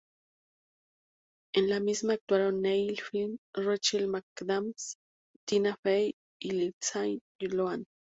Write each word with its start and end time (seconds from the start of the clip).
En 1.53 1.69
la 1.71 1.79
misma 1.79 2.13
actuaron 2.15 2.59
Neil 2.63 2.99
Flynn, 2.99 3.37
Rachel 3.53 4.07
McAdams, 4.07 4.95
Tina 5.47 5.77
Fey 5.83 6.15
y 6.41 6.49
Lindsay 6.53 7.21
Lohan. 7.39 7.85